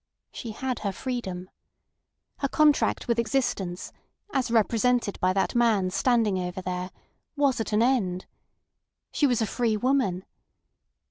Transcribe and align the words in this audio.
She 0.31 0.49
had 0.53 0.79
her 0.79 0.91
freedom. 0.91 1.51
Her 2.39 2.47
contract 2.47 3.07
with 3.07 3.19
existence, 3.19 3.93
as 4.33 4.49
represented 4.49 5.19
by 5.19 5.31
that 5.33 5.53
man 5.53 5.91
standing 5.91 6.39
over 6.39 6.59
there, 6.59 6.89
was 7.35 7.61
at 7.61 7.71
an 7.71 7.83
end. 7.83 8.25
She 9.11 9.27
was 9.27 9.43
a 9.43 9.45
free 9.45 9.77
woman. 9.77 10.25